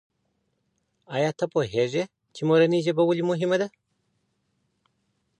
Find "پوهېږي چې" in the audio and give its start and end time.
1.53-2.41